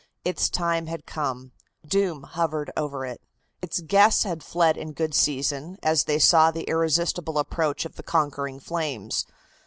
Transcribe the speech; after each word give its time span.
Its 0.25 0.49
time 0.49 0.87
had 0.87 1.05
come. 1.05 1.51
Doom 1.87 2.23
hovered 2.23 2.71
over 2.75 3.05
it. 3.05 3.21
Its 3.61 3.81
guests 3.81 4.23
had 4.23 4.41
fled 4.41 4.75
in 4.75 4.93
good 4.93 5.13
season, 5.13 5.77
as 5.83 6.05
they 6.05 6.17
saw 6.17 6.49
the 6.49 6.63
irresistible 6.63 7.37
approach 7.37 7.85
of 7.85 7.97
the 7.97 8.01
conquering 8.01 8.59
flames. 8.59 9.27